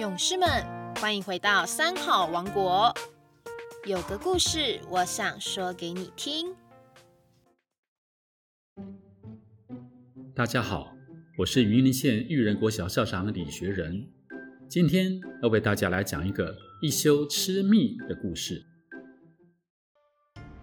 [0.00, 0.48] 勇士们，
[0.94, 2.90] 欢迎回到三好王国。
[3.86, 6.56] 有个故事，我想说给你听。
[10.34, 10.96] 大家好，
[11.36, 14.08] 我是云林县育人国小校长李学仁。
[14.70, 18.64] 今天要为大家来讲一个一休吃蜜的故事。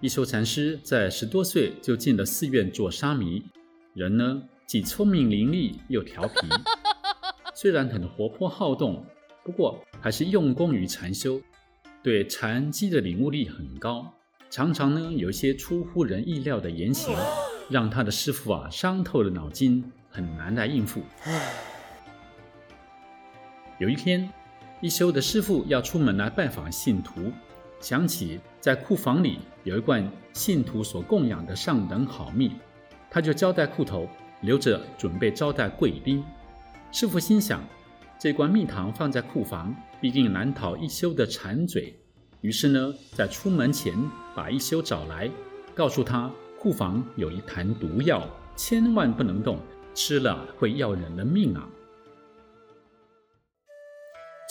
[0.00, 3.44] 一休禅师在十多岁就进了寺院做沙弥，
[3.92, 6.34] 人呢既聪明伶俐又调皮，
[7.54, 9.04] 虽然很活泼好动。
[9.46, 11.40] 不过，还是用功于禅修，
[12.02, 14.12] 对禅机的领悟力很高。
[14.50, 17.16] 常常呢，有一些出乎人意料的言行，
[17.70, 21.00] 让他的师傅啊伤透了脑筋，很难来应付。
[23.78, 24.28] 有一天，
[24.80, 27.30] 一休的师傅要出门来拜访信徒，
[27.78, 32.50] 想起在库房里有一罐信徒所供养的上等好蜜，
[33.08, 34.08] 他就交代库头
[34.40, 36.24] 留着，准备招待贵宾。
[36.90, 37.64] 师傅心想。
[38.18, 41.94] 这罐蜜糖放在库房，必定难逃一休的馋嘴。
[42.40, 43.94] 于是呢，在出门前
[44.34, 45.30] 把一休找来，
[45.74, 49.58] 告诉他库房有一坛毒药，千万不能动，
[49.94, 51.68] 吃了会要人的命啊！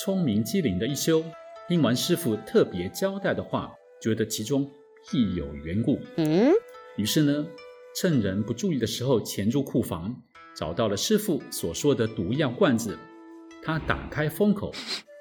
[0.03, 1.23] 聪明机灵的一休
[1.67, 4.69] 听完师傅特别交代的话，觉得其中
[5.09, 5.99] 必有缘故。
[6.17, 6.51] 嗯，
[6.97, 7.47] 于是呢，
[7.95, 10.15] 趁人不注意的时候潜入库房，
[10.55, 12.95] 找到了师傅所说的毒药罐子。
[13.65, 14.71] 他打开封口，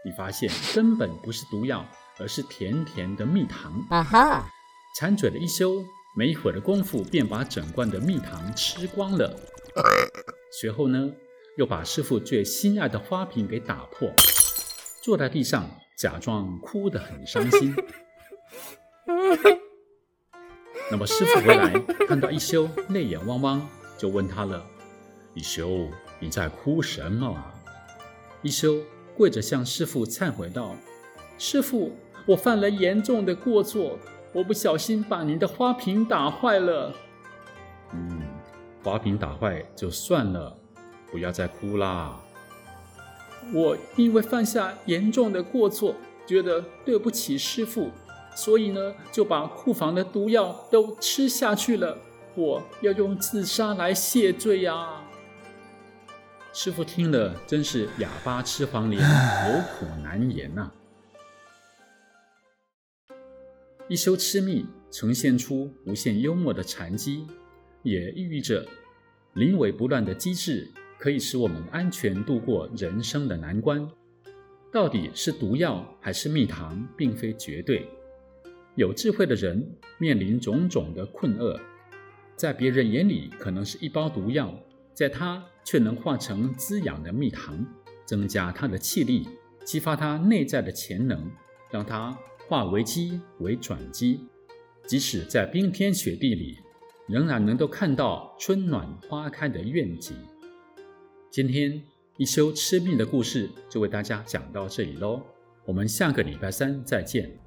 [0.05, 1.83] 你发现根本不是毒药，
[2.19, 3.73] 而是甜甜的蜜糖。
[3.89, 4.47] 啊哈！
[4.98, 5.83] 馋嘴的一休，
[6.14, 9.34] 没一会儿的功夫便把整罐的蜜糖吃光了。
[10.61, 11.11] 随后呢，
[11.56, 14.12] 又把师傅最心爱的花瓶给打破，
[15.03, 17.75] 坐在地上假装哭得很伤心。
[20.91, 21.73] 那么师傅回来
[22.06, 24.62] 看到一休泪眼汪汪，就问他了
[25.33, 25.89] ：“一休，
[26.20, 27.42] 你在哭什么？”
[28.45, 28.77] 一休
[29.17, 30.77] 跪着向师傅忏悔道
[31.39, 31.92] ：“师傅，
[32.27, 33.98] 我犯了严重的过错，
[34.34, 36.92] 我不小心把您的花瓶打坏了。
[37.95, 38.20] ”“嗯，
[38.83, 40.55] 花瓶打坏就算了，
[41.11, 42.20] 不要再哭啦。
[43.55, 45.95] ”“我因为犯下严重的过错，
[46.27, 47.91] 觉得对不起师傅，
[48.36, 51.97] 所以呢，就把库房的毒药都吃下去了。
[52.35, 55.01] 我要用自杀来谢罪呀。”
[56.57, 60.70] 师傅听了，真是哑巴吃黄连，有苦难言呐。
[63.89, 67.27] 一休吃蜜，呈现出无限幽默的禅机，
[67.83, 68.65] 也寓意着
[69.33, 73.91] 临危不乱的机智，可以使我们安全度过人生的难关。
[74.73, 77.89] 到底是毒药还是蜜糖，并非绝对。
[78.77, 81.61] 有智慧的人面临种种的困厄，
[82.36, 84.57] 在别人眼里可能是一包毒药。
[84.94, 87.66] 在它却能化成滋养的蜜糖，
[88.06, 89.28] 增加它的气力，
[89.64, 91.30] 激发它内在的潜能，
[91.70, 92.16] 让它
[92.46, 94.20] 化危机为转机。
[94.86, 96.58] 即使在冰天雪地里，
[97.08, 100.16] 仍然能够看到春暖花开的愿景。
[101.30, 101.82] 今天
[102.16, 105.20] 一休吃蜜的故事就为大家讲到这里喽，
[105.64, 107.43] 我们下个礼拜三再见。